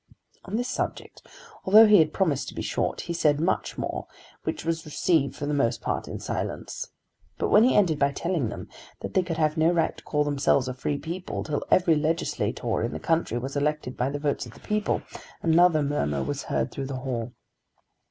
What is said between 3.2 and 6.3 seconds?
much more, which was received for the most part in